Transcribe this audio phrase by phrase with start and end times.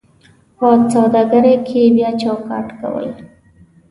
[0.57, 3.07] په سوداګرۍ کې بیا چوکاټ کول: